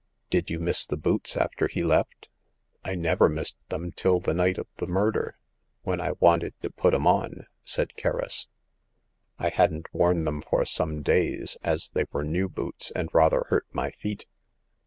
[0.31, 2.27] Did you miss the boots after he left?"
[2.83, 5.37] I never missed them till the night of the murder,
[5.83, 8.47] when I wanted to put 'em on," said Kerris.
[8.93, 13.43] '* I hadn't worn them for some days, as they were new boots, and rather
[13.49, 14.25] hurt my feet."